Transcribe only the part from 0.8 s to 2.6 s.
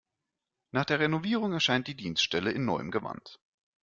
der Renovierung erscheint die Dienststelle